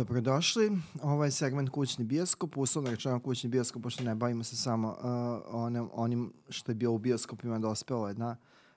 [0.00, 0.78] Dobrodošli.
[1.02, 2.56] Ovo je segment Kućni bioskop.
[2.56, 6.94] Uslovno rečeno Kućni bioskop, pošto ne bavimo se samo uh, onim, onim što je bilo
[6.94, 8.36] u bioskopima dospelo je na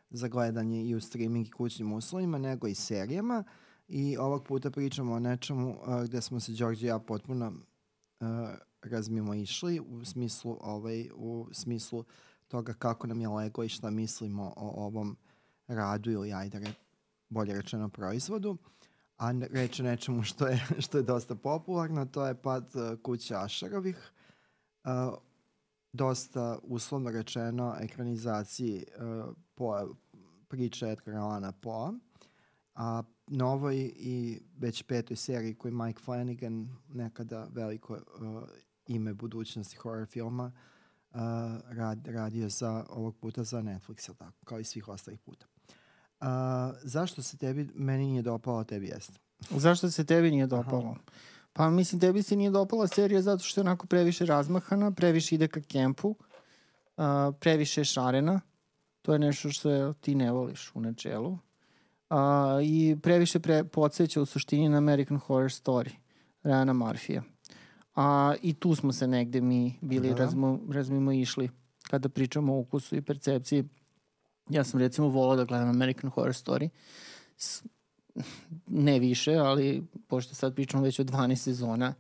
[0.09, 3.43] za gledanje i u streaming i kućnim uslovima, nego i serijama.
[3.88, 8.28] I ovog puta pričamo o nečemu uh, gde smo se Đorđe i ja potpuno uh,
[8.82, 12.04] razmimo išli u smislu, ovaj, u smislu
[12.47, 15.18] toga kako nam je lego i šta mislimo o ovom
[15.68, 16.74] radu ili ajde re,
[17.29, 18.57] bolje rečeno proizvodu.
[19.23, 23.41] A reč o nečemu što je, što je dosta popularno, to je pad uh, kuća
[23.43, 24.11] Ašarovih.
[24.83, 24.91] Uh,
[25.93, 29.95] dosta uslovno rečeno ekranizaciji uh, po
[30.47, 31.91] priče Edgar Allana Poe.
[32.75, 38.44] A novoj i već petoj seriji koju Mike Flanagan, nekada veliko uh,
[38.88, 40.52] ime budućnosti horror filma,
[41.11, 41.19] uh,
[41.69, 45.53] rad, radio za ovog puta za Netflix, tako, kao i svih ostalih puta.
[46.23, 46.27] Uh,
[46.84, 49.20] zašto se tebi, meni nije dopalo, tebi jeste?
[49.50, 50.89] Zašto se tebi nije dopalo?
[50.89, 51.00] Aha.
[51.53, 55.48] Pa mislim, tebi se nije dopala serija zato što je onako previše razmahana, previše ide
[55.48, 57.03] ka kempu, uh,
[57.39, 58.42] previše je šarena,
[59.02, 61.30] to je nešto što ti ne voliš u načelu.
[61.30, 62.17] Uh,
[62.64, 65.92] I previše pre, podsjeća u suštini na American Horror Story,
[66.44, 67.23] Rana Marfija.
[67.95, 70.16] A i tu smo se negde mi bili da.
[70.16, 71.50] razmo, razmimo išli
[71.89, 73.64] kada pričamo o ukusu i percepciji.
[74.49, 76.69] Ja sam recimo volao da gledam American Horror Story.
[77.38, 77.63] S,
[78.67, 81.94] ne više, ali pošto sad pričamo već o 12 sezona,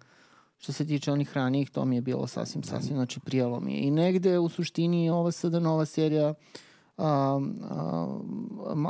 [0.57, 3.79] što se tiče onih ranijih, to mi je bilo sasvim, sasvim, znači prijelo mi je.
[3.79, 6.33] I negde u suštini ova sada nova serija
[6.97, 7.39] a,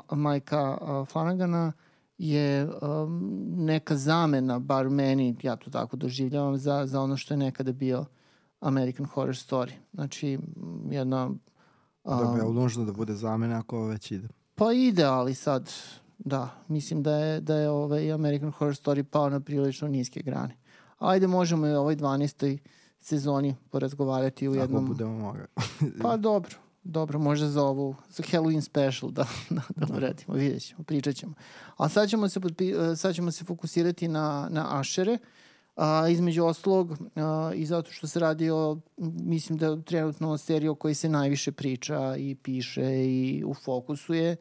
[0.09, 0.77] a, Majka
[1.11, 1.73] Flanagana
[2.17, 3.21] je um,
[3.57, 8.05] neka zamena, bar meni, ja to tako doživljavam, za, za ono što je nekada bio
[8.59, 9.71] American Horror Story.
[9.93, 10.39] Znači,
[10.89, 11.31] jedna...
[12.03, 14.27] Um, Dobro, je nužno da bude zamena ako već ide?
[14.55, 15.71] Pa ide, ali sad,
[16.17, 20.57] da, mislim da je, da je ovaj American Horror Story pao na prilično niske grane.
[20.99, 22.57] Ajde, možemo i ovoj 12.
[22.99, 24.83] sezoni porazgovarati u jednom...
[24.83, 25.41] Ako budemo mogli.
[26.03, 30.83] pa dobro, Dobro, može za ovu, za Halloween special da, da, da uradimo, vidjet ćemo,
[30.83, 31.33] pričat ćemo.
[31.77, 35.17] A sad ćemo se, podpi, sad ćemo se fokusirati na, na Ašere,
[35.75, 40.69] a, između ostalog a, i zato što se radi o, mislim da trenutno o seriji
[40.69, 44.35] o kojoj se najviše priča i piše i u fokusu je.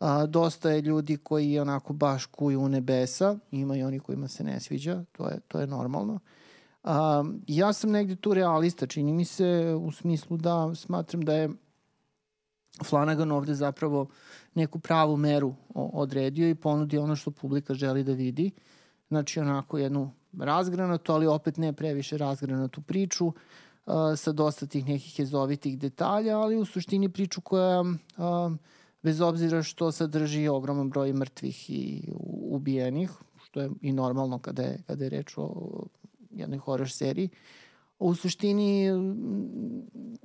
[0.00, 4.44] A, dosta je ljudi koji onako baš kuju u nebesa, ima i oni kojima se
[4.44, 6.18] ne sviđa, to je, to je normalno.
[6.84, 11.50] A, ja sam negde tu realista, čini mi se u smislu da smatram da je
[12.84, 14.06] Flanagan ovde zapravo
[14.54, 18.50] neku pravu meru odredio i ponudio ono što publika želi da vidi.
[19.08, 23.34] Znači onako jednu razgranatu, ali opet ne previše razgranatu priču uh,
[24.16, 27.86] sa dosta tih nekih jezovitih detalja, ali u suštini priču koja uh,
[29.02, 32.08] bez obzira što sadrži ogroman broj mrtvih i
[32.50, 33.10] ubijenih,
[33.44, 35.70] što je i normalno kada je, kada je reč o
[36.30, 37.28] jednoj horror seriji,
[37.98, 38.88] u suštini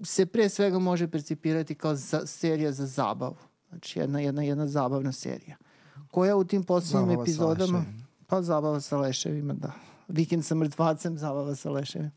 [0.04, 3.36] se pre svega može percipirati kao za, serija za zabavu.
[3.70, 5.58] Znači jedna, jedna, jedna zabavna serija.
[6.12, 7.86] Koja u tim poslednjim epizodama...
[8.28, 9.72] Pa zabava sa leševima, da.
[10.08, 12.12] Vikend sa mrtvacem, zabava sa leševima.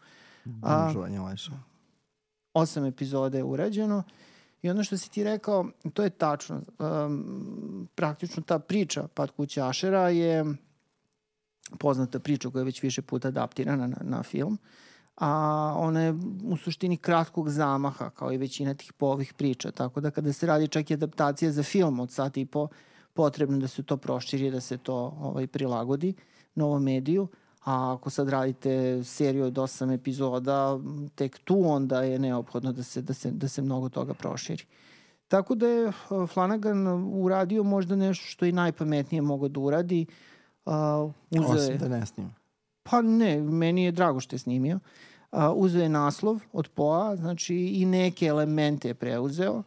[0.44, 1.58] Bužovanje leševa.
[2.54, 4.02] Osam epizoda je urađeno.
[4.62, 6.62] I ono što si ti rekao, to je tačno.
[6.78, 10.44] Um, praktično ta priča Pad kuća Ašera je
[11.78, 14.58] poznata priča koja je već više puta adaptirana na, na film.
[15.16, 20.10] A ona je u suštini kratkog zamaha kao i većina tih povih priča, tako da
[20.10, 22.68] kada se radi čak i adaptacija za film od sat i po,
[23.14, 26.14] potrebno da se to proširi, da se to ovaj, prilagodi
[26.54, 27.28] novom mediju,
[27.68, 30.78] a ako sad radite seriju od osam epizoda,
[31.14, 34.64] tek tu onda je neophodno da se, da se, da se mnogo toga proširi.
[35.28, 36.86] Tako da je uh, Flanagan
[37.22, 40.06] uradio možda nešto što i najpametnije mogo da uradi.
[40.64, 40.72] Uh,
[41.30, 41.54] uze...
[41.54, 42.34] Osim da ne snima.
[42.82, 44.78] Pa ne, meni je drago što je snimio.
[45.32, 49.62] Uh, uzeo je naslov od Poa, znači i neke elemente je preuzeo,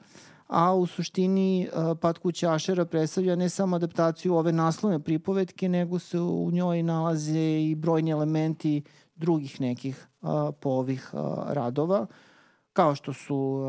[0.51, 1.69] a u suštini
[2.01, 7.61] Pat kuća Ašera predstavlja ne samo adaptaciju ove naslovne pripovetke, nego se u njoj nalaze
[7.61, 8.83] i brojni elementi
[9.15, 10.07] drugih nekih
[10.59, 11.09] povih
[11.47, 12.05] radova,
[12.73, 13.61] kao što su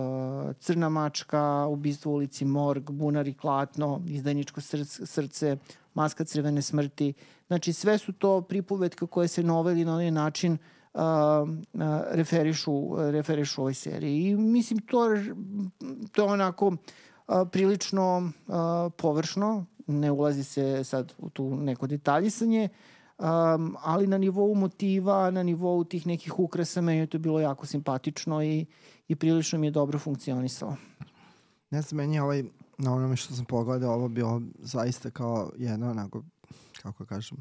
[0.61, 5.57] Crna mačka, Ubistvo u ulici Morg, Bunar i Klatno, Izdajničko srce
[5.95, 7.13] Maska crvene smrti.
[7.47, 10.59] Znači sve su to pripovetke koje se noveli na onaj način uh,
[12.11, 14.29] referišu, referišu ovoj seriji.
[14.29, 15.09] I mislim to,
[16.13, 16.77] to je onako uh,
[17.53, 18.55] prilično uh,
[18.97, 22.69] površno, ne ulazi se sad u tu neko detaljisanje,
[23.19, 27.67] um, ali na nivou motiva, na nivou tih nekih ukrasa, meni je to bilo jako
[27.67, 28.67] simpatično i,
[29.09, 30.77] i prilično mi je dobro funkcionisalo.
[31.71, 32.45] Ne znam, meni je ovaj
[32.79, 36.23] na onome što sam pogledao, ovo bilo zaista kao jedno onako,
[36.83, 37.39] kako kažem,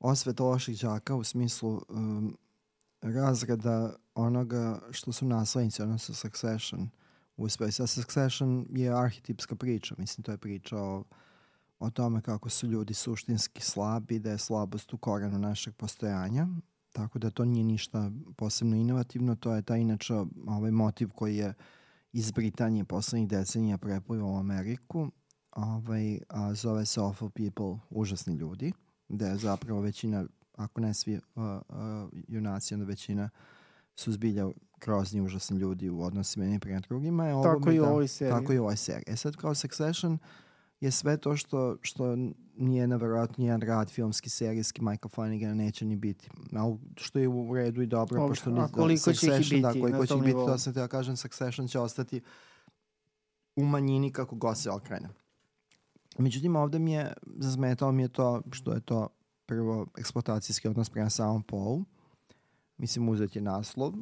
[0.00, 2.36] osveta loših đaka u smislu um,
[3.00, 6.88] razrada onoga što su naslednici, odnosno Succession
[7.36, 7.72] uspeli.
[7.72, 11.04] Sa Succession je arhetipska priča, mislim, to je priča o,
[11.78, 16.48] o tome kako su ljudi suštinski slabi, da je slabost u korenu našeg postojanja,
[16.92, 20.14] tako da to nije ništa posebno inovativno, to je ta inače
[20.46, 21.54] ovaj motiv koji je
[22.12, 25.10] iz Britanije poslednjih decenija preplivao u Ameriku,
[25.52, 28.72] ovaj, a zove se Awful People, užasni ljudi,
[29.08, 30.26] da je zapravo većina,
[30.56, 33.30] ako ne svi uh, uh, junaci, onda većina
[33.96, 34.46] su zbilja
[34.80, 37.28] grozni, užasni ljudi u odnosima jednim prema drugima.
[37.28, 38.40] E, ovo tako i u da, ovoj seriji.
[38.40, 39.04] Tako i u ovoj seriji.
[39.06, 40.18] E sad kao Succession
[40.80, 42.16] je sve to što, što
[42.56, 46.28] nije naverovatno jedan rad filmski, serijski Michael Flanagan neće ni biti.
[46.52, 49.72] A što je u redu i dobro, Ob, pošto a koliko će ih biti da,
[49.72, 52.20] koliko će ih biti, to sam te ja kažem, Succession će ostati
[53.56, 55.08] u manjini kako god se okrene.
[56.18, 59.08] Međutim, ovde mi je, zazmetalo mi je to što je to
[59.46, 61.84] prvo eksploatacijski odnos prema samom polu.
[62.78, 63.92] Mislim, uzet je naslov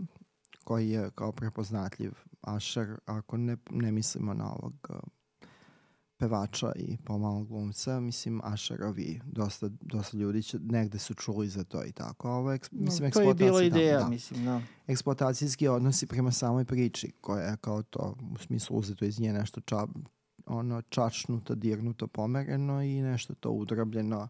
[0.65, 4.97] koji je kao prepoznatljiv Asher, ako ne, ne mislimo na ovog uh,
[6.17, 11.85] pevača i pomalo glumca, mislim Asherovi, dosta, dosta ljudi će, negde su čuli za to
[11.85, 12.31] i tako.
[12.31, 14.61] Ovo je, mislim, no, to je bila ideja, da, mislim, da.
[14.87, 19.61] Eksploatacijski odnosi prema samoj priči, koja je kao to, u smislu uzeto iz nje nešto
[19.61, 19.87] ča,
[20.47, 24.29] ono čačnuto, dirnuto, pomereno i nešto to udrabljeno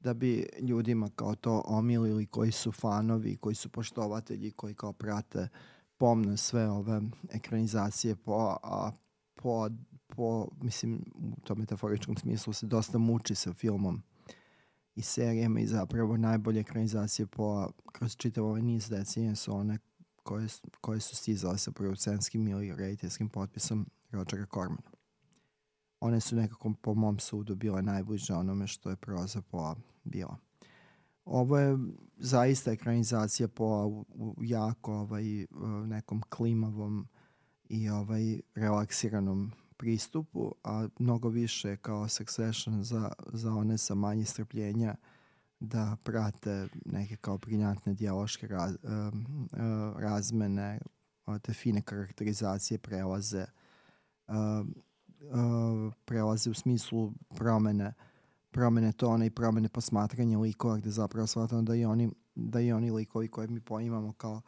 [0.00, 5.48] da bi ljudima kao to omilili koji su fanovi, koji su poštovatelji, koji kao prate
[5.96, 7.00] pomno sve ove
[7.32, 8.90] ekranizacije po, a,
[9.34, 9.68] po,
[10.06, 14.02] po, mislim, u tom metaforičkom smislu se dosta muči sa filmom
[14.94, 19.78] i serijama i zapravo najbolje ekranizacije po, kroz čitav ovaj niz decenije su one
[20.22, 20.46] koje,
[20.80, 24.95] koje su stizale sa producentskim ili rediteljskim potpisom Rodgera Cormana
[26.00, 30.36] one su nekako po mom sudu bile najbliže onome što je proza po bila.
[31.24, 31.78] Ovo je
[32.16, 35.46] zaista ekranizacija po u jako ovaj,
[35.86, 37.08] nekom klimavom
[37.68, 44.94] i ovaj relaksiranom pristupu, a mnogo više kao Succession za, za one sa manje strpljenja
[45.60, 48.76] da prate neke kao briljantne dijaloške raz,
[49.96, 50.80] razmene,
[51.42, 53.46] te fine karakterizacije, prelaze,
[54.28, 54.34] uh,
[56.04, 57.92] prelaze u smislu promene
[58.56, 62.90] promene tona i promene posmatranja likova gde zapravo shvatamo da i oni, da i oni
[62.90, 64.40] likovi koje mi poimamo kao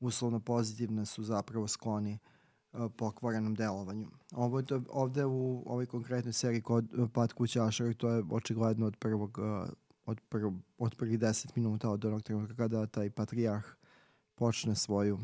[0.00, 2.18] uslovno pozitivne su zapravo skloni
[2.72, 4.08] uh, pokvarenom delovanju.
[4.32, 8.86] Ovo, to, ovde u ovoj konkretnoj seriji kod uh, Pad kuća Ašara to je očigledno
[8.86, 9.68] od prvog uh,
[10.06, 10.48] od, prv,
[10.78, 13.66] od prvih deset minuta od onog trenutka kada taj patrijarh
[14.34, 15.18] počne svoju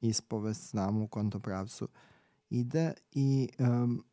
[0.00, 1.88] ispovest, znamo u kontom pravcu
[2.50, 4.04] ide i um,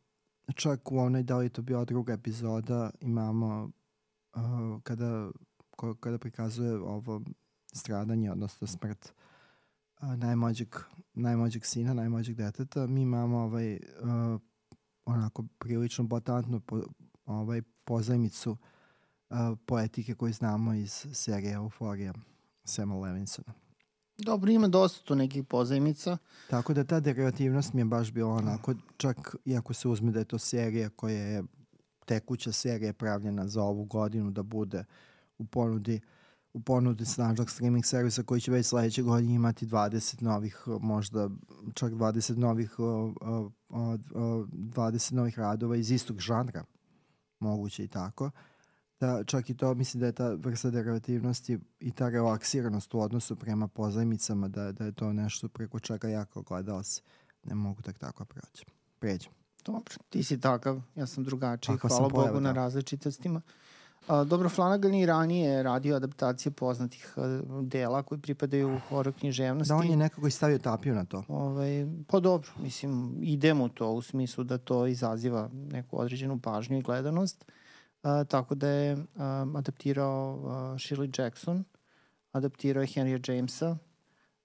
[0.52, 3.70] čak u onoj, da li to bila druga epizoda, imamo
[4.34, 4.42] uh,
[4.82, 5.30] kada,
[5.70, 7.22] ko, kada prikazuje ovo
[7.72, 9.12] stradanje, odnosno smrt
[10.00, 10.76] uh, najmlađeg,
[11.14, 14.40] najmlađeg sina, najmlađeg deteta, mi imamo ovaj, uh,
[15.04, 16.82] onako prilično botantnu po,
[17.26, 19.36] ovaj, pozajmicu uh,
[19.66, 22.14] poetike koju znamo iz serije Euforija
[22.64, 23.63] Sema Levinsona.
[24.18, 26.18] Dobro, ima dosta tu nekih pozajmica.
[26.50, 30.24] Tako da ta derivativnost mi je baš bila onako, čak iako se uzme da je
[30.24, 31.42] to serija koja je
[32.04, 34.84] tekuća serija pravljena za ovu godinu da bude
[35.38, 36.00] u ponudi
[36.52, 41.30] u ponudi snažnog streaming servisa koji će već sledeće godine imati 20 novih, možda
[41.74, 46.64] čak 20 novih, 20 novih radova iz istog žanra,
[47.40, 48.24] moguće i tako.
[48.24, 48.32] Uh,
[49.00, 53.36] da čak i to mislim da je ta vrsta derivativnosti i ta relaksiranost u odnosu
[53.36, 57.02] prema pozajmicama da, da je to nešto preko čega ja kao gledalac
[57.44, 58.64] ne mogu tak tako proći.
[58.98, 59.32] Pređem.
[59.64, 62.60] Dobro, ti si takav, ja sam drugačiji, Ako hvala Bogu na da.
[62.60, 63.40] različitostima.
[64.08, 69.68] A, dobro, Flanagan i ranije radio adaptacije poznatih a, dela koji pripadaju horor književnosti.
[69.68, 71.24] Da, on je nekako i stavio tapiju na to.
[71.28, 76.82] Ovaj, pa dobro, mislim, idemo to u smislu da to izaziva neku određenu pažnju i
[76.82, 77.44] gledanost.
[77.48, 77.54] Uh,
[78.04, 81.64] Uh, tako da je um, adaptirao uh, Shirley Jackson,
[82.32, 83.70] adaptirao je Henrya Jamesa,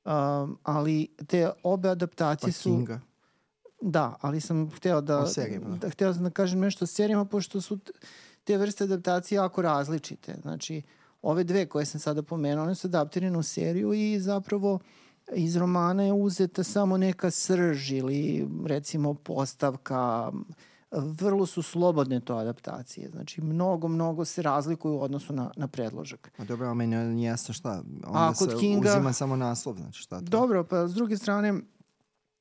[0.06, 2.70] um, ali te obe adaptacije pa su...
[2.70, 3.00] Kinga.
[3.82, 5.78] Da, ali sam hteo da, serijama.
[5.78, 7.80] da, hteo sam da kažem nešto o serijama, pošto su
[8.44, 10.36] te vrste adaptacije jako različite.
[10.42, 10.82] Znači,
[11.22, 14.80] ove dve koje sam sada pomenuo, one su adaptirane u seriju i zapravo
[15.36, 20.40] iz romana je uzeta samo neka srž ili recimo postavka, uh,
[20.92, 23.10] vrlo su slobodne to adaptacije.
[23.10, 26.32] Znači, mnogo, mnogo se razlikuju u odnosu na, na predložak.
[26.38, 27.84] A dobro, a meni je jasno šta.
[28.06, 30.26] Onda A kod se Kinga, uzima samo naslov, znači šta to?
[30.26, 31.54] Dobro, pa s druge strane,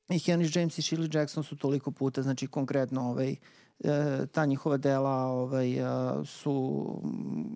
[0.09, 3.35] i Henry James i Shirley Jackson su toliko puta, znači konkretno ovaj,
[3.83, 5.85] e, ta njihova dela ovaj, e,
[6.25, 6.85] su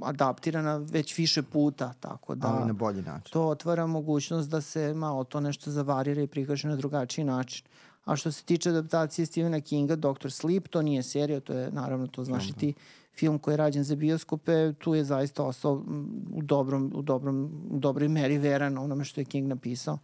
[0.04, 3.32] adaptirana već više puta, tako da Ali na bolji način.
[3.34, 7.66] to otvara mogućnost da se malo to nešto zavarira i prikaže na drugačiji način.
[8.06, 10.32] A što se tiče adaptacije Stephena Kinga, Dr.
[10.32, 12.74] Sleep, to nije serija, to je naravno, to znaš i ti,
[13.16, 17.52] film koji je rađen za bioskope, tu je zaista ostao mm, u, dobrom, u, dobrom,
[17.72, 19.98] u dobroj meri veran onome što je King napisao.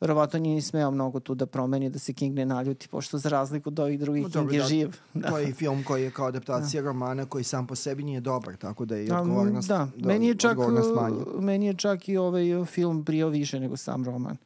[0.00, 3.28] Verovatno nije ni smeo mnogo tu da promeni, da se King ne naljuti, pošto za
[3.28, 4.96] razliku od ovih drugih No, King je da, živ.
[5.14, 5.28] Da.
[5.28, 8.56] To je i film koji je kao adaptacija romana koji sam po sebi nije dobar,
[8.56, 11.16] tako da je i odgovornost, da, meni je čak, odgovornost manja.
[11.16, 14.36] uh, meni je čak i ovaj uh, film prijao više nego sam roman.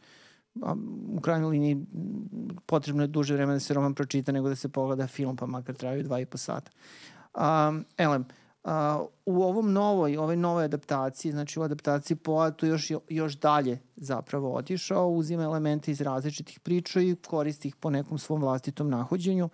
[1.08, 1.86] U krajnjoj liniji
[2.66, 5.74] potrebno je duže vremena da se roman pročita nego da se pogleda film, pa makar
[5.74, 6.70] traju dva i po sata.
[7.34, 8.24] Um, elem,
[8.64, 13.78] a, u ovom novoj, ovoj novoj adaptaciji, znači u adaptaciji Poa, tu još, još dalje
[13.96, 19.48] zapravo otišao, uzima elemente iz različitih priča i koristi ih po nekom svom vlastitom nahođenju.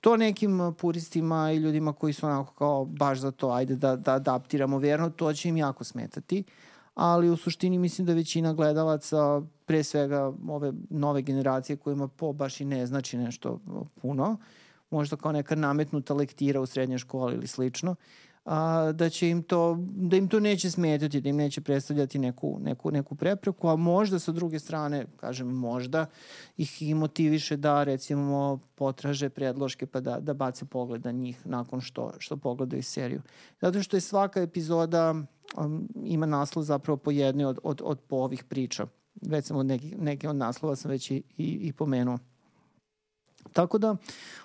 [0.00, 3.96] To nekim uh, puristima i ljudima koji su onako kao baš za to, ajde da,
[3.96, 6.44] da adaptiramo verno, to će im jako smetati.
[7.00, 12.60] Ali u suštini mislim da većina gledalaca, pre svega ove nove generacije kojima po baš
[12.60, 13.60] i ne znači nešto
[14.02, 14.36] puno,
[14.90, 17.94] možda kao neka nametnuta lektira u srednjoj školi ili slično,
[18.50, 22.58] a, da će im to, da im to neće smetati, da im neće predstavljati neku,
[22.60, 26.06] neku, neku prepreku, a možda sa druge strane, kažem možda,
[26.56, 31.80] ih i motiviše da recimo potraže predloške pa da, da bace pogled na njih nakon
[31.80, 33.22] što, što pogledaju seriju.
[33.60, 35.14] Zato što je svaka epizoda
[35.56, 38.86] um, ima naslov zapravo po jednoj od, od, od po ovih priča.
[39.22, 42.18] Već sam od neki, neke od naslova sam već i, i, i pomenuo.
[43.52, 43.96] Tako da,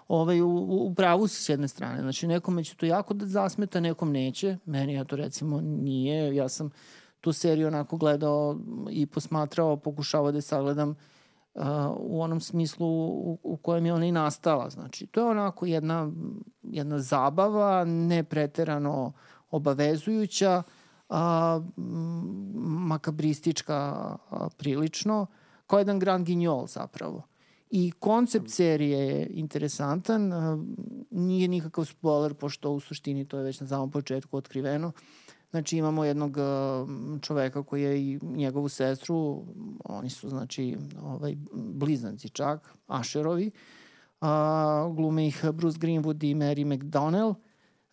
[0.07, 2.01] ovaj, u, u pravu su s jedne strane.
[2.01, 4.57] Znači, nekome će to jako da zasmeta, nekom neće.
[4.65, 6.35] Meni ja to recimo nije.
[6.35, 6.69] Ja sam
[7.21, 8.57] tu seriju onako gledao
[8.89, 10.95] i posmatrao, pokušavao da je sagledam uh,
[11.97, 14.69] u onom smislu u, u kojem je ona i nastala.
[14.69, 16.12] Znači, to je onako jedna,
[16.63, 19.13] jedna zabava, ne preterano
[19.51, 20.63] obavezujuća,
[21.09, 21.62] a,
[22.55, 25.25] makabristička a, prilično,
[25.67, 27.24] kao jedan Grand Guignol zapravo.
[27.69, 30.63] I koncept serije je interesantan, a,
[31.12, 34.91] nije nikakav spoiler, pošto u suštini to je već na samom početku otkriveno.
[35.50, 36.86] Znači imamo jednog a,
[37.22, 39.43] čoveka koji je i njegovu sestru,
[39.86, 43.51] oni su znači ovaj, blizanci čak, Asherovi,
[44.22, 47.36] a, glume ih Bruce Greenwood i Mary McDonnell,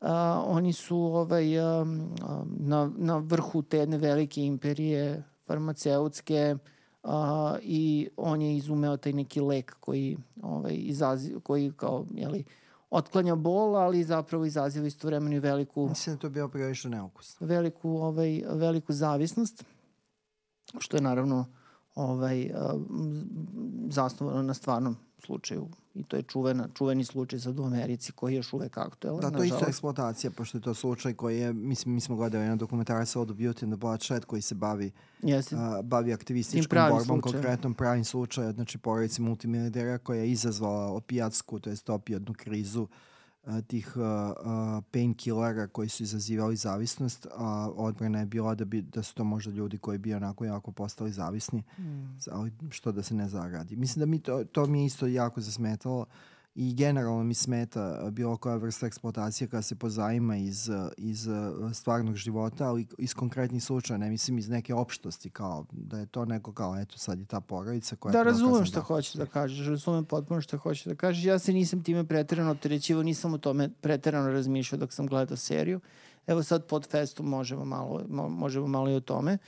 [0.02, 0.08] Uh,
[0.46, 2.14] oni su ovaj, um,
[2.58, 6.56] na, na vrhu te jedne velike imperije farmaceutske
[7.02, 7.12] uh,
[7.62, 12.44] i on je izumeo taj neki lek koji, ovaj, izazi, koji kao, jeli,
[12.90, 17.46] otklanja bol, ali zapravo izaziva istovremeno i veliku, Mislim da je to bio previše neukusno.
[17.46, 19.64] veliku, ovaj, veliku zavisnost,
[20.78, 21.46] što je naravno
[21.94, 22.50] ovaj,
[23.88, 28.36] zasnovano na stvarnom slučaju i to je čuvena, čuveni slučaj sad u Americi koji je
[28.36, 29.20] još uvek aktuelan.
[29.20, 32.44] Da, to je isto eksploatacija, pošto je to slučaj koji je, mislim, mi smo gledali
[32.44, 34.90] jedan dokumentarac All the Beauty and the Bloodshed koji se bavi,
[35.22, 35.56] Jeste.
[35.58, 37.20] a, bavi aktivističkom borbom, slučajem.
[37.20, 43.11] konkretnom pravim slučajem, znači porodici multimilidera koja je izazvala opijatsku, to jest opijadnu krizu a,
[43.66, 44.00] tih a,
[44.44, 49.24] a, painkillera koji su izazivali zavisnost, a odbrana je bila da, bi, da su to
[49.24, 52.18] možda ljudi koji bi onako jako postali zavisni, Mm.
[52.30, 53.76] ali što da se ne zaradi.
[53.76, 56.06] Mislim da mi to, to mi je isto jako zasmetalo
[56.54, 61.28] i generalno mi smeta a, bilo koja vrsta eksploatacije koja se pozajima iz, a, iz
[61.28, 66.06] a, stvarnog života, ali iz konkretnih slučaja, ne mislim iz neke opštosti, kao da je
[66.06, 68.12] to neko kao, eto sad je ta porodica koja...
[68.12, 71.24] Da, razumem dokazana šta hoćeš da kažeš, razumem potpuno šta hoćeš da kažeš.
[71.24, 75.80] Ja se nisam time preterano opterećivao, nisam o tome preterano razmišljao dok sam gledao seriju.
[76.26, 79.38] Evo sad pod festom možemo malo, mo, možemo malo i o tome.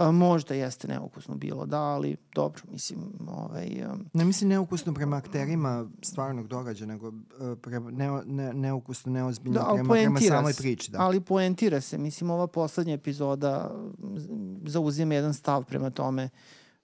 [0.00, 5.16] A, možda jeste neukusno bilo, da, ali dobro, mislim, ovaj, um, Ne mislim neukusno prema
[5.16, 7.14] akterima stvarnog događaja, nego uh,
[7.62, 10.90] prema, ne, ne, neukusno, neozbiljno Da, prema, prema samoj priči.
[10.90, 10.98] Da.
[11.00, 11.98] ali poentira se.
[11.98, 13.70] Mislim, ova poslednja epizoda
[14.16, 14.28] z-
[14.64, 16.28] zauzima jedan stav prema tome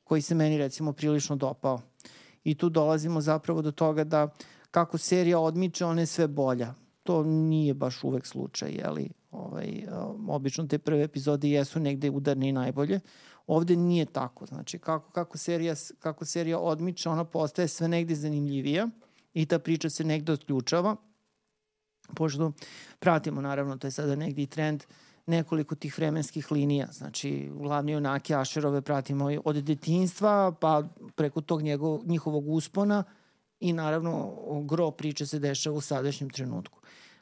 [0.04, 1.80] koji se meni recimo prilično dopao.
[2.44, 4.28] I tu dolazimo zapravo do toga da
[4.70, 6.74] kako serija odmiče, ona je sve bolja.
[7.02, 9.10] To nije baš uvek slučaj, jeli?
[9.30, 13.00] Ovaj, um, obično te prve epizode jesu negde udarne i najbolje.
[13.46, 14.46] Ovde nije tako.
[14.46, 18.88] Znači, kako, kako, serija, kako serija odmiče, ona postaje sve negde zanimljivija
[19.34, 20.96] i ta priča se negde otključava
[22.14, 22.52] pošto
[22.98, 24.84] pratimo naravno, to je sada negdje i trend,
[25.26, 26.86] nekoliko tih vremenskih linija.
[26.92, 30.82] Znači, glavni junake Ašerove pratimo od detinstva, pa
[31.14, 33.04] preko tog njegov, njihovog uspona
[33.60, 36.80] i naravno gro priče se dešava u sadašnjem trenutku.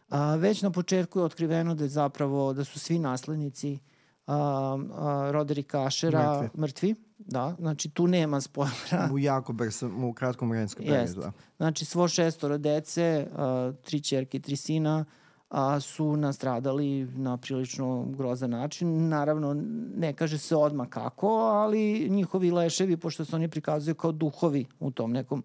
[0.08, 3.78] A, već na početku je otkriveno da je zapravo da su svi naslednici
[4.26, 6.60] a, Roderika Ašera Mrtvi.
[6.60, 6.94] mrtvi.
[7.18, 9.08] Da, znači tu nema spoilera.
[9.12, 11.20] U jako brzo, u kratkom vremenskom periodu.
[11.20, 11.32] da.
[11.56, 15.04] Znači svo šestoro dece, a, tri čerke i tri sina,
[15.50, 19.08] a, su nastradali na prilično grozan način.
[19.08, 19.54] Naravno,
[19.96, 24.90] ne kaže se odmah kako, ali njihovi leševi, pošto se oni prikazuju kao duhovi u
[24.90, 25.42] tom nekom,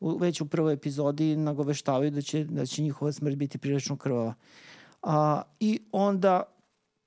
[0.00, 4.34] u, već u prvoj epizodi nagoveštavaju da će, da će njihova smrt biti prilično krvava.
[5.02, 6.42] A, I onda,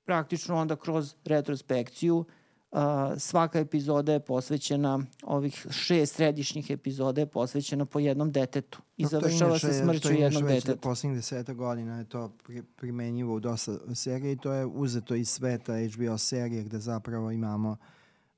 [0.04, 2.24] praktično onda kroz retrospekciju,
[2.72, 8.78] a, svaka epizoda je posvećena, ovih šest središnjih epizoda je posvećena po jednom detetu.
[8.96, 10.80] I to završava se smrću inače jednog već deteta.
[10.80, 15.28] Poslednjih deseta godina je to pri, primenjivo u dosta serija i to je uzeto iz
[15.28, 17.76] sveta HBO serije gde zapravo imamo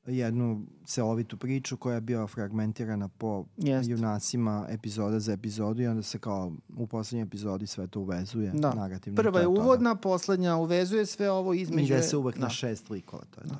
[0.07, 3.89] jednu celovitu priču koja je bila fragmentirana po Jest.
[3.91, 8.75] junacima epizoda za epizodu i onda se kao u poslednjoj epizodi sve to uvezuje Da.
[8.75, 9.17] narativno.
[9.17, 9.61] Prva je to, da.
[9.61, 11.95] uvodna, poslednja uvezuje sve ovo između...
[11.95, 12.43] Ide se uvek da.
[12.43, 13.55] na šest likova, to je to.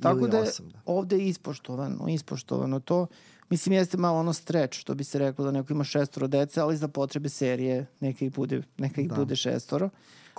[0.00, 0.78] Tako Ili da osam, da.
[0.86, 3.06] ovde je ispoštovano, ispoštovano to.
[3.50, 6.76] Mislim, jeste malo ono stretch, što bi se reklo da neko ima šestoro dece, ali
[6.76, 9.14] za potrebe serije neka ih bude, neka ih Da.
[9.14, 9.90] bude šestoro.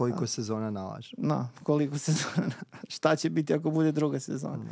[0.01, 1.15] Koliko sezona nalaže.
[1.17, 2.55] Na, koliko sezona,
[2.87, 4.63] šta će biti ako bude druga sezona.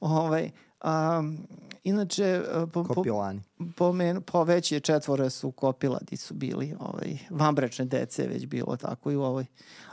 [0.00, 0.50] Ovaj,
[0.84, 1.38] um,
[1.84, 3.42] inače, po, po, Kopilani.
[3.76, 8.46] Po, menu, po veći je četvore su kopiladi su bili, ovaj, vanbračne dece je već
[8.46, 9.46] bilo tako i u ovoj.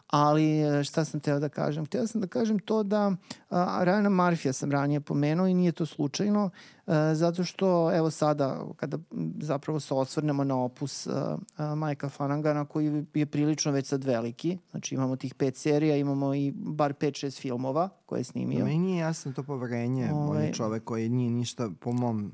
[0.08, 1.86] Ali e, šta sam teo da kažem?
[1.86, 3.16] Teo sam da kažem to da
[3.50, 6.50] a, Ryana Marfija sam ranije pomenuo i nije to slučajno,
[6.88, 8.98] a, zato što evo sada kada
[9.42, 14.58] zapravo se osvrnemo na opus a, a, Majka Fanangana koji je prilično već sad veliki,
[14.72, 18.66] znači imamo tih pet serija, imamo i bar pet, šest filmova koje je snimio.
[18.66, 20.10] Meni nije jasno to poverenje.
[20.13, 22.32] On Ovaj- je čovek koji nije ništa, po mom,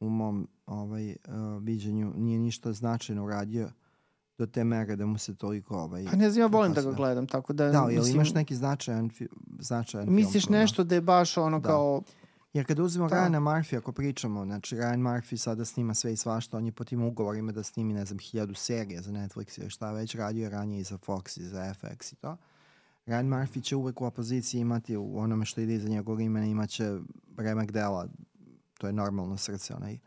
[0.00, 3.70] u mom ovaj, uh, viđenju, nije ništa značajno uradio
[4.38, 5.76] do te mere da mu se toliko...
[5.76, 7.68] Ovaj, Pa ne znam, ja volim da ga gledam, tako da...
[7.68, 10.58] Da, jel mislim, imaš neki značajan, fi, značajan Misliš film?
[10.58, 11.68] nešto da je baš ono Da.
[11.68, 12.02] kao...
[12.52, 13.16] Jer kada uzmemo Da.
[13.16, 16.84] Ryana Murphy, ako pričamo, znači Ryan Murphy sada snima sve i svašta, on je po
[16.84, 20.50] tim ugovorima da snimi, ne znam, hiljadu serija za Netflix ili šta već, radio je
[20.50, 22.36] ranije i za Fox i za FX i to.
[23.06, 26.98] Ryan Murphy će uvek u opoziciji imati u onome što ide iza njegovog imena, imaće
[27.36, 28.08] remek dela,
[28.78, 29.98] to je normalno srce, onaj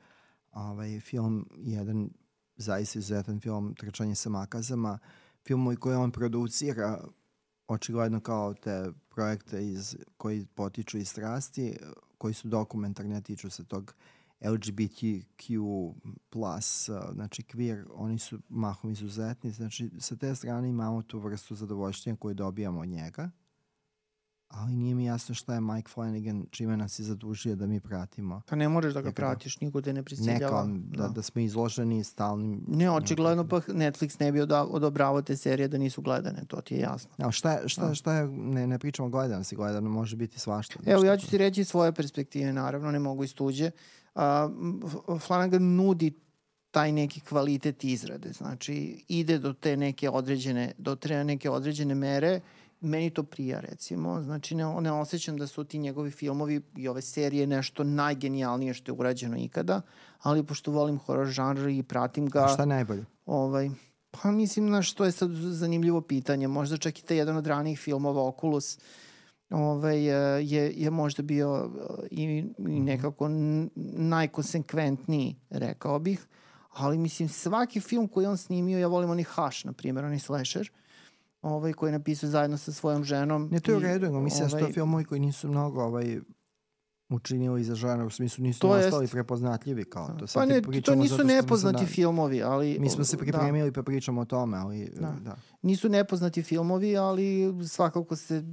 [0.51, 2.09] ovaj, film, jedan
[2.55, 4.99] zaista izuzetan film, Trčanje sa makazama,
[5.47, 7.03] filmovi koje on producira,
[7.67, 11.77] očigledno kao te projekte iz, koji potiču iz strasti,
[12.17, 13.95] koji su dokumentarni, a tiču se tog
[14.41, 15.93] LGBTQ
[16.29, 22.17] plus, znači queer, oni su mahom izuzetni, znači sa te strane imamo tu vrstu zadovoljštenja
[22.17, 23.29] koju dobijamo od njega,
[24.49, 28.41] ali nije mi jasno šta je Mike Flanagan, čime nas je zadužio da mi pratimo.
[28.41, 30.67] Pa ne možeš da ga Neka- pratiš, niko te ne Neka, prisiljava.
[30.87, 32.63] da, da smo izloženi stalnim...
[32.67, 36.73] Ne, očigledno pa Netflix ne bi oda- odobravao te serije da nisu gledane, to ti
[36.73, 37.09] je jasno.
[37.17, 40.75] Ja, šta, je- šta, šta je, ne, ne pričamo gledanosti, gledano može biti svašta.
[40.77, 43.71] Evo, Znači, ja ću ti reći svoje perspektive, naravno, ne mogu iz tuđe.
[44.15, 44.49] A,
[44.83, 46.11] F- Flanagan nudi
[46.71, 48.73] taj neki kvalitet izrade, znači
[49.07, 52.39] ide do te neke određene, do te neke određene mere,
[52.81, 57.01] meni to prija recimo, znači ne, ne osjećam da su ti njegovi filmovi i ove
[57.01, 59.81] serije nešto najgenijalnije što je urađeno ikada,
[60.19, 62.43] ali pošto volim horror žanr i pratim ga...
[62.43, 63.05] A šta je najbolje?
[63.25, 63.69] Ovaj,
[64.11, 66.47] pa mislim, znaš, to je sad zanimljivo pitanje.
[66.47, 68.79] Možda čak i te jedan od ranijih filmova Oculus
[69.49, 72.23] ovaj, e, je, je možda bio e, i,
[72.57, 76.27] i nekako n- najkonsekventniji, rekao bih.
[76.69, 80.71] Ali mislim, svaki film koji on snimio, ja volim oni Hush, na primjer, oni slasher,
[81.41, 83.49] ovaj, koji je napisao zajedno sa svojom ženom.
[83.51, 85.83] Ne, to je u redu, nego mislim da su to ovaj, filmovi koji nisu mnogo
[85.83, 86.19] ovaj,
[87.09, 89.13] učinili za žanr, u smislu nisu To ostali jest.
[89.13, 90.19] prepoznatljivi kao to.
[90.19, 92.79] Pa Sad ne, ti to nisu nepoznati da- filmovi, ali...
[92.79, 93.21] Mi smo se da.
[93.23, 95.01] pripremili pa pričamo o tome, ali da.
[95.01, 95.15] Da.
[95.19, 95.35] da.
[95.61, 98.43] Nisu nepoznati filmovi, ali svakako se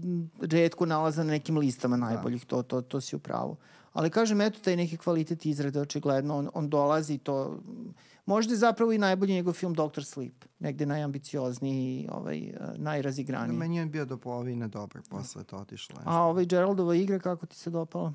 [0.41, 3.57] redko nalaze na nekim listama najboljih, to, to, to si u pravu.
[3.93, 7.61] Ali kažem, eto taj neki kvalitet izrade, očigledno, on, on dolazi to...
[8.27, 10.05] Možda je zapravo i najbolji njegov film Dr.
[10.05, 13.59] Sleep, negde najambiciozniji, ovaj, eh, najrazigraniji.
[13.59, 15.97] Meni je bio do polovine dobar, posle to otišlo.
[16.05, 18.13] A ovaj Geraldova igra, kako ti se dopala?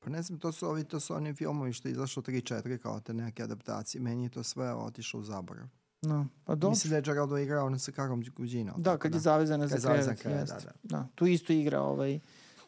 [0.00, 3.00] Pa ne znam, to su, ovi, to su oni filmovi što je izašlo 3-4 kao
[3.00, 4.00] te neke adaptacije.
[4.00, 5.66] Meni je to sve otišlo u zaborav.
[6.02, 6.70] No, pa dobro.
[6.70, 8.82] Mislim da je Geraldo igrao sa Karom Guđinom.
[8.82, 10.66] Da, kad je zavezana za krevet, krevet, jest.
[10.66, 12.20] da, Da, tu isto igra ovaj,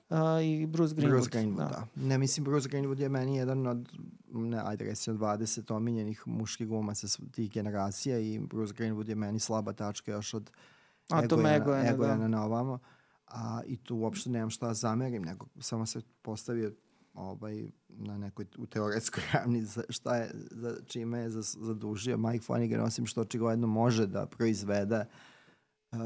[0.08, 1.10] a, i Bruce Greenwood.
[1.10, 1.86] Bruce Greenwood, da.
[1.94, 3.88] Ne, mislim, Bruce Greenwood je meni jedan od,
[4.28, 9.72] ne, ajde recimo 20 omiljenih muških glumaca tih generacija i Bruce Greenwood je meni slaba
[9.72, 10.50] tačka još od
[11.08, 11.90] A to Megojena, da.
[11.90, 12.78] Egojena na ovamo.
[13.26, 16.72] A, I tu uopšte nemam šta da zamerim, nego samo se postavio
[17.14, 22.81] ovaj, na nekoj u teoretskoj ravni za šta je, za čime je zadužio Mike Flanagan,
[22.81, 25.05] osim što očigledno može da proizvede
[25.92, 25.98] uh,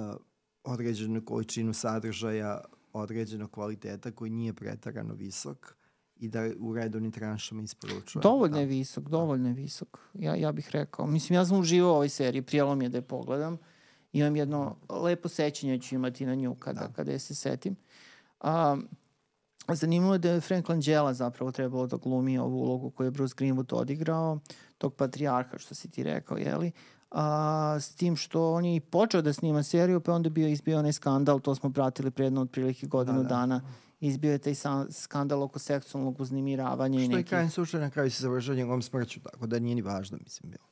[0.64, 2.60] određenu količinu sadržaja
[2.92, 5.76] određenog kvaliteta koji nije pretarano visok
[6.16, 8.22] i da u redovnim tranšama isporučuje.
[8.22, 8.60] Dovoljno da.
[8.60, 9.98] je visok, dovoljno je visok.
[10.14, 11.06] Ja, ja bih rekao.
[11.06, 13.58] Mislim, ja sam uživao u ovoj seriji, prijelo mi je da je pogledam.
[14.12, 16.92] Imam jedno lepo sećanje ću imati na nju kada, da.
[16.92, 17.76] kada je se setim.
[18.40, 18.76] A,
[19.74, 23.34] zanimljivo je da je Frank Langella zapravo trebalo da glumi ovu ulogu koju je Bruce
[23.38, 24.38] Greenwood odigrao,
[24.78, 26.72] tog patrijarha što si ti rekao, jeli?
[27.10, 30.78] A, s tim što on je i počeo da snima seriju, pa onda bio izbio
[30.78, 33.28] onaj skandal, to smo pratili predno otprilike godinu da, da.
[33.28, 33.60] dana
[34.00, 34.54] izbio je taj
[34.90, 36.98] skandal oko seksualnog uznimiravanja.
[36.98, 37.26] Što i nekih...
[37.26, 40.64] krajem slučaja na kraju se završao njegovom smrću, tako da nije ni važno, mislim, bilo.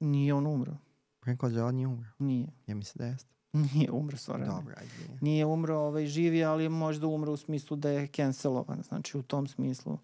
[0.00, 0.76] Nije on umro.
[1.24, 2.08] Frank Langella nije umro?
[2.18, 2.48] Nije.
[2.66, 3.35] Ja mislim da jeste.
[3.74, 4.54] Nije umro, Sorana.
[4.54, 4.92] Dobro, ajde.
[4.98, 5.18] Nije.
[5.20, 9.22] nije umro, ovaj, živi, ali je možda umro u smislu da je cancelovan, znači u
[9.22, 9.98] tom smislu.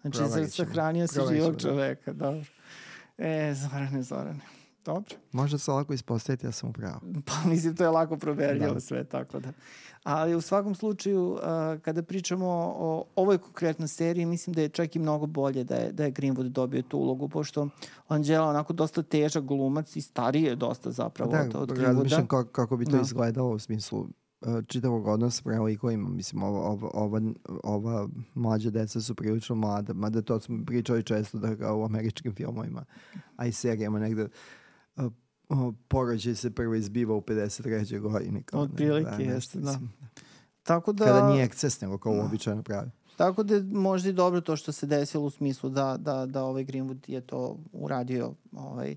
[0.00, 1.58] Znači, sahranio se živog da.
[1.58, 2.44] čoveka, dobro.
[3.18, 4.40] E, Zorane, Zorane.
[4.84, 5.14] Dobro.
[5.32, 7.00] Može se lako ispostaviti, ja sam upravo.
[7.26, 8.80] Pa mislim, to je lako proverljivo da.
[8.80, 9.52] sve, tako da.
[10.02, 11.38] Ali u svakom slučaju, uh,
[11.82, 15.92] kada pričamo o ovoj konkretnoj seriji, mislim da je čak i mnogo bolje da je,
[15.92, 17.68] da je Greenwood dobio tu ulogu, pošto
[18.08, 21.86] Angela onako dosta težak glumac i stariji je dosta zapravo da, od, od Greenwooda.
[21.86, 23.00] Razmišljam kako, kako bi to da.
[23.00, 24.06] izgledalo u smislu
[24.66, 26.08] čitavog odnosa prema likovima.
[26.08, 27.20] Mislim, ova, ova, ova,
[27.62, 32.34] ova mlađa deca su prilično mlada, mada to smo pričali često da kao u američkim
[32.34, 32.84] filmovima,
[33.36, 34.28] a i serijama negde
[35.88, 38.00] porođaj se prvo izbiva u 53.
[38.00, 38.44] godini.
[38.52, 39.78] Od prilike, da, jeste, da.
[40.62, 41.04] Tako da...
[41.04, 42.22] Kada nije eksces, nego kao da.
[42.22, 42.90] uobičajno pravi.
[43.16, 46.44] Tako da je možda i dobro to što se desilo u smislu da, da, da
[46.44, 48.96] ovaj Greenwood je to uradio ovaj,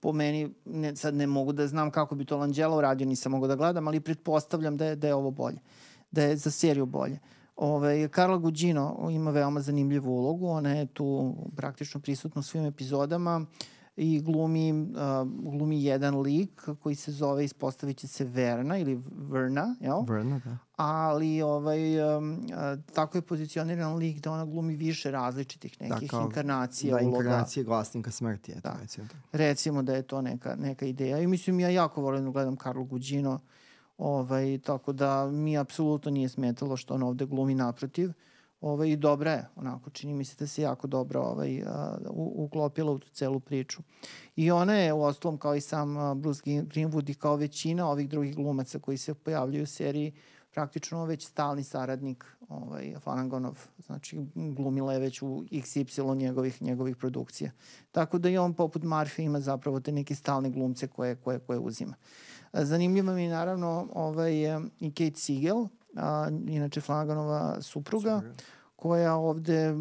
[0.00, 3.46] po meni, ne, sad ne mogu da znam kako bi to Langella uradio, nisam mogu
[3.46, 5.58] da gledam, ali pretpostavljam da je, da je ovo bolje,
[6.10, 7.18] da je za seriju bolje.
[7.56, 12.64] Ove, ovaj, Karla Gugino ima veoma zanimljivu ulogu, ona je tu praktično prisutna u svim
[12.64, 13.36] epizodama.
[13.36, 14.88] Uh, i glumi, uh,
[15.52, 20.02] glumi jedan lik koji se zove, ispostavit će se Verna ili Verna, jel?
[20.08, 20.58] Verna, da.
[20.76, 26.16] Ali ovaj, um, uh, tako je pozicioniran lik da ona glumi više različitih nekih da,
[26.16, 27.18] kao, inkarnacija da, uloga.
[27.18, 28.52] Da, inkarnacije glasnika smrti.
[28.52, 28.76] Eto, da.
[28.80, 29.06] Recimo.
[29.32, 31.18] recimo da je to neka, neka ideja.
[31.18, 33.40] I mislim, ja jako volim da gledam Karlo Gugino,
[33.98, 38.08] ovaj, tako da mi apsolutno nije smetalo što on ovde glumi naprotiv.
[38.08, 38.14] Uh,
[38.64, 42.44] ovaj, i dobra je, onako, čini mi se da se jako dobro ovaj, a, u,
[42.44, 43.82] uklopila u tu celu priču.
[44.36, 48.36] I ona je, u ostalom, kao i sam Bruce Greenwood i kao većina ovih drugih
[48.36, 50.12] glumaca koji se pojavljuju u seriji,
[50.54, 57.50] praktično već stalni saradnik ovaj, Flanaganov, znači glumila je već u XY njegovih, njegovih produkcija.
[57.92, 61.58] Tako da i on poput Marfe ima zapravo te neke stalne glumce koje, koje, koje
[61.58, 61.94] uzima.
[62.52, 64.32] Zanimljiva mi je naravno ovaj,
[64.80, 68.44] i Kate Siegel, a, inače Flanaganova supruga, Super.
[68.84, 69.74] Koja ovde,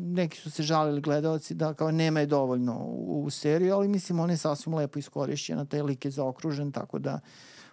[0.00, 4.20] neki su se žalili gledalci da kao nema je dovoljno u, u seriju, ali mislim
[4.20, 7.20] ona je sasvim lepo iskorišćena, taj lik je zaokružen, tako da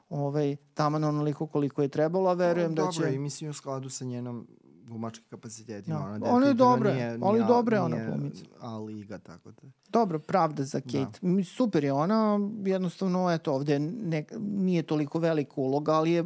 [0.09, 2.99] ovaj, taman onoliko koliko je trebalo, a verujem da, da će...
[2.99, 4.47] Dobro, i mislim u skladu sa njenom
[4.83, 5.99] glumačkim kapacitetima.
[5.99, 6.19] Ja.
[6.19, 6.25] Da.
[6.25, 8.45] Ona, ona je dobra, nije, ali nije, dobra je ona glumica.
[8.59, 9.67] A liga, tako da.
[9.89, 10.83] Dobro, pravda za da.
[10.83, 11.19] Kate.
[11.21, 11.43] Da.
[11.43, 16.25] Super je ona, jednostavno, eto, ovde ne, nije toliko velika uloga, ali je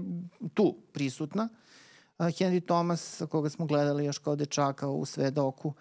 [0.54, 1.50] tu prisutna.
[1.52, 1.65] Uh,
[2.20, 5.74] Henry Thomas, koga smo gledali još kao dečaka u Svedoku,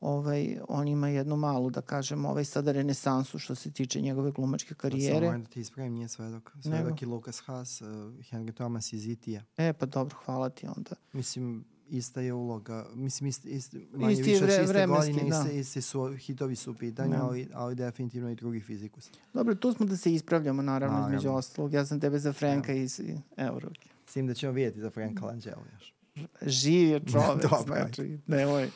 [0.00, 4.74] ovaj, on ima jednu malu, da kažem, ovaj sada renesansu što se tiče njegove glumačke
[4.74, 5.26] karijere.
[5.26, 6.52] Samo da ti ispravim, nije Svedok.
[6.62, 6.96] Svedok Nego.
[7.00, 7.88] je Lucas Haas, uh,
[8.30, 9.42] Henry Thomas iz Itija.
[9.56, 10.90] E, pa dobro, hvala ti onda.
[11.12, 12.86] Mislim, ista je uloga.
[12.94, 15.38] Mislim, ist, ist, manje isti više vre, iste godine, da.
[15.38, 17.24] iste, iste su, hitovi su u pitanju, da.
[17.24, 19.10] ali, ali definitivno i drugi fizikus.
[19.34, 21.16] Dobro, tu smo da se ispravljamo, naravno, naravno.
[21.16, 21.72] između ostalog.
[21.72, 22.88] Ja sam tebe za Franka i
[23.36, 23.88] evo ruke.
[24.08, 25.94] S tim da ćemo vidjeti za Franka Langella još.
[26.42, 28.70] Živ je čovek, znači, nemoj.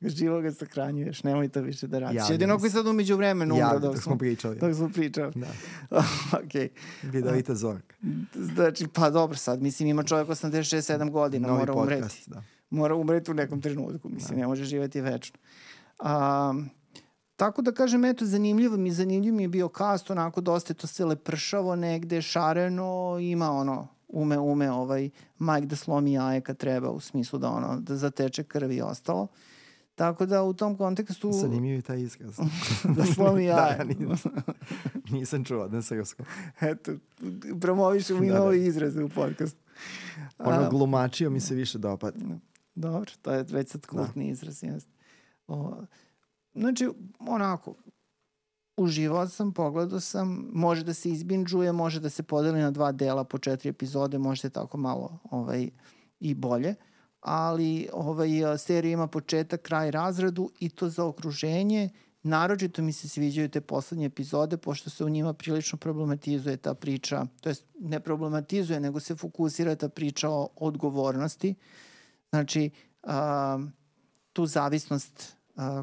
[0.00, 2.16] Živo ga sahranjuješ, nemoj to više da radiš.
[2.16, 4.58] Ja, Jedino koji sad umeđu vremenu umro ja, dok, smo pričali.
[4.58, 5.32] Dok smo pričali.
[5.34, 5.46] Da.
[6.44, 6.70] ok.
[7.02, 7.96] Vidovita Zorka.
[8.34, 12.30] Znači, pa dobro sad, mislim, ima čovjek 86-7 godina, Novi mora podcast, umreti.
[12.30, 14.40] Da mora umreti u nekom trenutku, mislim, da.
[14.40, 15.38] ne može živeti večno.
[15.98, 16.54] A,
[17.36, 20.86] tako da kažem, eto, zanimljivo mi, zanimljiv mi je bio kast, onako dosta je to
[20.86, 26.90] sve lepršavo negde, šareno, ima ono, ume, ume ovaj Mike da slomi jaje kad treba,
[26.90, 29.28] u smislu da ono, da zateče krvi i ostalo.
[29.94, 31.32] Tako da u tom kontekstu...
[31.32, 32.36] Zanimljiv je taj izraz.
[32.96, 33.76] da slomi jaje.
[33.76, 34.32] da, nisam,
[35.12, 36.26] nisam čuo na srpskom.
[36.60, 36.92] Eto,
[37.60, 38.64] promovišemo i da, novi da.
[38.64, 39.60] izraze u podcastu.
[40.38, 42.18] Ono glumačio mi se više dopada.
[42.74, 44.30] Dobro, to je već sad kultni da.
[44.30, 44.62] izraz.
[44.62, 44.88] Jest.
[45.48, 45.76] O,
[46.54, 46.88] znači,
[47.18, 47.74] onako,
[48.76, 53.24] uživao sam, pogledao sam, može da se izbinđuje, može da se podeli na dva dela
[53.24, 55.70] po četiri epizode, možete tako malo ovaj,
[56.20, 56.74] i bolje,
[57.20, 61.90] ali ovaj, serija ima početak, kraj, razradu i to za okruženje
[62.26, 67.26] Naročito mi se sviđaju te poslednje epizode, pošto se u njima prilično problematizuje ta priča,
[67.40, 71.54] to jest ne problematizuje, nego se fokusira ta priča o odgovornosti.
[72.30, 72.70] Znači,
[73.02, 73.58] a,
[74.32, 75.35] tu zavisnost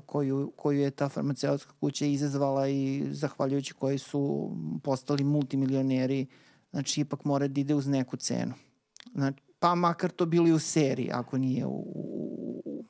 [0.05, 4.51] koju, koju je ta farmaceutska kuća izazvala i zahvaljujući koji su
[4.83, 6.25] postali multimilioneri,
[6.71, 8.53] znači ipak mora da ide uz neku cenu.
[9.15, 11.83] Znači, pa makar to bili u seriji, ako nije u,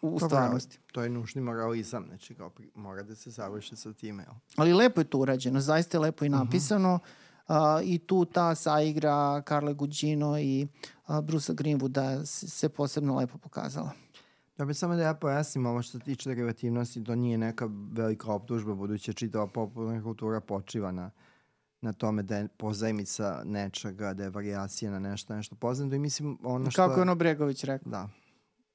[0.02, 0.80] u, u stvarnosti.
[0.91, 4.24] To je nužni moralizam, znači kao pri, mora da se završi sa time.
[4.24, 4.34] Jel?
[4.56, 6.93] Ali lepo je to urađeno, zaista je lepo i napisano.
[6.93, 7.00] Uh
[7.56, 7.80] -huh.
[7.82, 10.67] uh, I tu ta saigra Carla Gugino i
[11.08, 13.91] uh, Brusa Greenwooda se posebno lepo pokazala.
[14.58, 18.76] Bih samo da ja pojasnim ovo što se tiče derivativnosti, to nije neka velika optužba,
[18.76, 21.12] budući čitava popularna kultura počiva na,
[21.82, 26.38] na tome da je pozajmica nečega, da je variacija na nešto, nešto poznato i mislim
[26.44, 26.82] ono što...
[26.82, 27.92] Kako je ono Bregović rekao?
[27.92, 28.10] Da.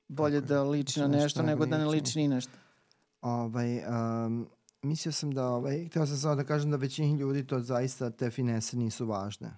[0.09, 2.53] Bolje da liči na nešto nego da ne liči ni nešto.
[3.21, 4.49] Ovaj, um,
[4.83, 8.31] mislio sam da, ovaj, htio sam samo da kažem da većini ljudi to zaista te
[8.31, 9.57] finese nisu važne.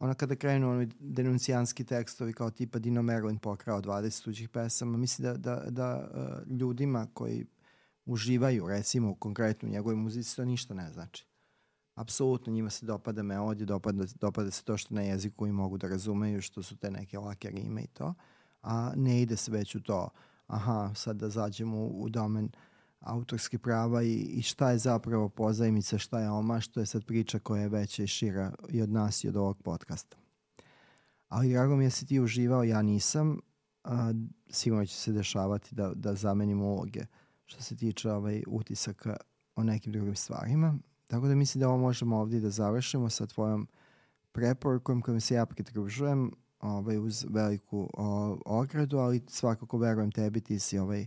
[0.00, 5.24] Ona kada krenu oni denuncijanski tekstovi kao tipa Dino Merlin pokrao 20 tuđih pesama, mislim
[5.24, 7.46] da, da, da uh, ljudima koji
[8.04, 11.26] uživaju recimo konkretno u njegovoj muzici to ništa ne znači.
[11.94, 15.88] Apsolutno njima se dopada melodija, dopada, dopada se to što na jeziku i mogu da
[15.88, 18.14] razumeju, što su te neke lake rime i to,
[18.62, 20.08] a ne ide se već u to,
[20.46, 22.50] aha, sad da zađemo u, u domen
[23.00, 27.38] autorski prava i, i šta je zapravo pozajmica, šta je oma, što je sad priča
[27.38, 30.16] koja je veća i šira i od nas i od ovog podcasta.
[31.28, 33.40] Ali drago mi je da si ti uživao, ja nisam,
[33.84, 34.12] a,
[34.50, 37.04] sigurno će se dešavati da, da zamenimo uloge
[37.44, 39.16] što se tiče ovaj, utisaka
[39.56, 40.78] o nekim drugim stvarima.
[41.06, 43.68] Tako da mislim da ovo možemo ovdje da završimo sa tvojom
[44.32, 50.58] preporukom kojom se ja pridružujem ovaj, uz veliku o, ogradu, ali svakako verujem tebi, ti
[50.58, 51.06] si ovaj,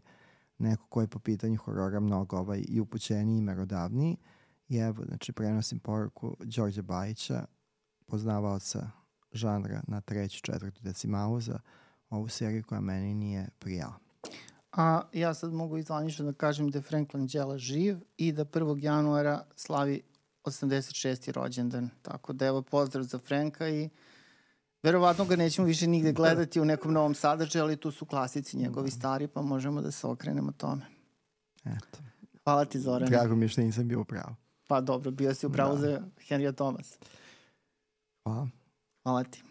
[0.58, 4.18] neko ko je po pitanju horora mnogo ovaj, i upućeniji i merodavniji.
[4.70, 7.46] I evo, znači, prenosim poruku Đorđa Bajića,
[8.06, 8.92] poznavaoca
[9.32, 11.60] žanra na treću, četvrtu decimalu za
[12.10, 13.94] ovu seriju koja meni nije prijala.
[14.72, 18.84] A ja sad mogu izvanično da kažem da je Frank Langella živ i da 1.
[18.84, 20.02] januara slavi
[20.44, 21.32] 86.
[21.32, 21.90] rođendan.
[22.02, 23.90] Tako da evo pozdrav za Franka i
[24.84, 28.92] verovatno ga nećemo više nigde gledati u nekom novom sadržaju, ali tu su klasici njegovi
[28.92, 30.86] stari, pa možemo da se okrenemo tome.
[31.66, 32.00] Eto.
[32.44, 33.10] Hvala ti, Zoran.
[33.10, 34.36] Drago mi je što nisam bio upravo.
[34.68, 35.80] Pa dobro, bio si upravo da.
[35.80, 36.98] za Henrya Thomas.
[38.24, 38.48] Hvala.
[39.04, 39.44] Hvala ti.